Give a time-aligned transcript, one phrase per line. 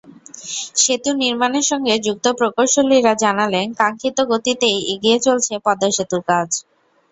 [0.75, 6.49] সেতু নির্মাণের সঙ্গে যুক্ত প্রকৌশলীরা জানালেন, কাঙ্ক্ষিত গতিতেই এগিয়ে চলছে পদ্মা সেতুর কাজ।